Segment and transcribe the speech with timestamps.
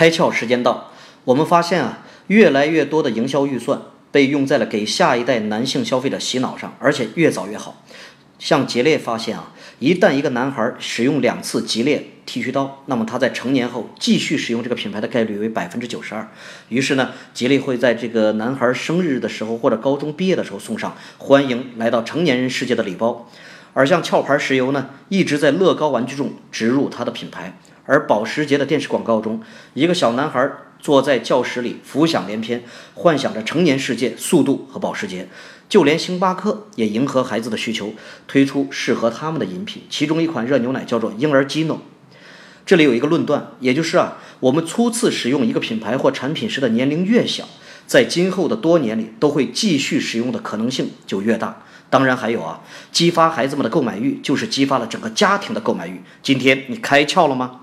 [0.00, 0.92] 开窍时间到，
[1.24, 1.98] 我们发现啊，
[2.28, 7.84] 越来越多的营销预算被用在了给下一代男性消费者洗脑上，而且越早越好。
[8.38, 16.26] 像杰列发现啊，一旦一个男孩使用两次吉列剃须刀，那么他在成年后继续使用这个品牌的概率为百分之九十二。
[16.70, 23.28] 于是呢，吉列会在这个男孩生日的时候或者高中毕业的时候送上欢迎来到成年人世界的礼包。
[23.74, 27.58] 而像壳牌石油呢，一直在乐高玩具中植入它的品牌。
[27.86, 29.42] 而保时捷的电视广告中，
[29.74, 32.62] 一个小男孩坐在教室里，浮想联翩，
[32.94, 35.28] 幻想着成年世界、速度和保时捷。
[35.68, 37.92] 就连星巴克也迎合孩子的需求，
[38.26, 41.80] 推出适合他们的饮品，其中一款热牛奶叫做婴儿基诺。
[42.66, 47.48] 这里有一个论断，也就是啊，我们初次使用一个品牌或产品时的年龄越小，
[47.86, 51.62] 在今后的多年里都会继续使用的可能性就越大。
[51.88, 52.60] 当然还有啊，
[52.92, 56.00] 激发孩子们的购买欲，就是激发了整个家庭的购买欲。
[56.22, 57.62] 今天你开窍了吗？